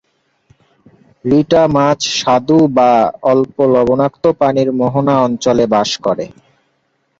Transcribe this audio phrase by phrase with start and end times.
[1.25, 2.91] রিটা মাছ স্বাদু বা
[3.31, 6.25] অল্প লবণাক্ত পানির মোহনা অঞ্চলে বাস করে।